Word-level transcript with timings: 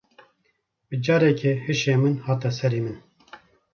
Bi 0.87 0.95
carekê 1.05 1.51
hişê 1.65 1.95
min 2.01 2.15
hate 2.25 2.49
serê 2.57 2.81
min. 2.85 2.97